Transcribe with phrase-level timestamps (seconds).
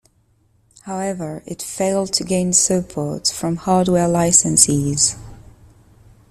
[0.85, 5.15] However, it failed to gain support from hardware licensees.